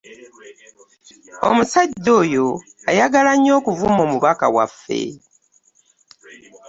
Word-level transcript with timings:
Omusajja 1.47 2.09
oyo 2.21 2.47
ayagala 2.89 3.31
nnyo 3.35 3.53
okuvuma 3.59 3.99
omubaka 4.05 4.45
waffe. 4.55 5.01